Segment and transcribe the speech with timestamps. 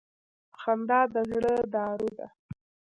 [0.59, 2.27] •خندا د زړه دارو ده.